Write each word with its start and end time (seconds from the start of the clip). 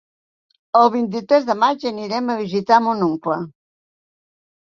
El 0.79 0.87
vint-i-tres 0.93 1.43
de 1.49 1.55
maig 1.65 1.85
anirem 1.91 2.33
a 2.35 2.37
visitar 2.41 2.79
mon 2.87 3.05
oncle. 3.09 3.39